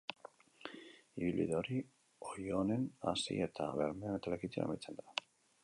Ibilbide 1.21 1.55
hori 1.59 1.77
Oionen 2.29 2.89
hasi 3.11 3.39
eta 3.49 3.69
Bermeon 3.83 4.19
eta 4.21 4.35
Lekeition 4.35 4.69
amaitzen 4.69 4.99
da. 5.03 5.15